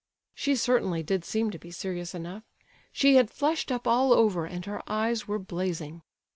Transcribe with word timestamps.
She 0.33 0.55
certainly 0.55 1.03
did 1.03 1.23
seem 1.23 1.51
to 1.51 1.59
be 1.59 1.69
serious 1.69 2.15
enough. 2.15 2.41
She 2.91 3.17
had 3.17 3.29
flushed 3.29 3.71
up 3.71 3.85
all 3.87 4.13
over 4.13 4.47
and 4.47 4.65
her 4.65 4.81
eyes 4.87 5.27
were 5.27 5.37
blazing. 5.37 6.01